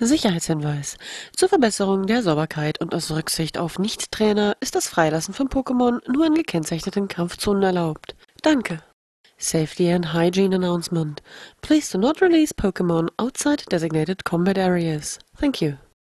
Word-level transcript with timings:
Sicherheitshinweis. 0.00 0.96
Zur 1.36 1.48
Verbesserung 1.48 2.06
der 2.06 2.22
Sauberkeit 2.22 2.80
und 2.80 2.94
aus 2.94 3.10
Rücksicht 3.10 3.58
auf 3.58 3.78
Nicht-Trainer 3.78 4.56
ist 4.60 4.74
das 4.74 4.88
Freilassen 4.88 5.34
von 5.34 5.48
Pokémon 5.48 6.00
nur 6.10 6.26
in 6.26 6.34
gekennzeichneten 6.34 7.08
Kampfzonen 7.08 7.62
erlaubt. 7.62 8.14
Danke. 8.42 8.82
Safety 9.38 9.90
and 9.90 10.12
Hygiene 10.12 10.54
Announcement. 10.54 11.22
Please 11.60 11.92
do 11.92 11.98
not 11.98 12.20
release 12.20 12.52
Pokémon 12.54 13.08
outside 13.18 13.64
designated 13.70 14.24
combat 14.24 14.58
areas. 14.58 15.18
Thank 15.38 15.60
you. 15.60 15.76